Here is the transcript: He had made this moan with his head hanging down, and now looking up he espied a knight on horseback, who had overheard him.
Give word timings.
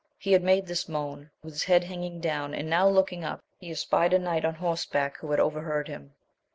He 0.17 0.31
had 0.31 0.41
made 0.41 0.65
this 0.65 0.89
moan 0.89 1.29
with 1.43 1.53
his 1.53 1.65
head 1.65 1.83
hanging 1.83 2.21
down, 2.21 2.55
and 2.55 2.67
now 2.67 2.89
looking 2.89 3.23
up 3.23 3.39
he 3.59 3.69
espied 3.69 4.13
a 4.13 4.17
knight 4.17 4.43
on 4.45 4.55
horseback, 4.55 5.17
who 5.19 5.29
had 5.29 5.39
overheard 5.39 5.87
him. 5.87 6.15